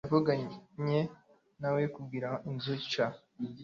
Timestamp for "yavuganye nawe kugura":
0.05-2.29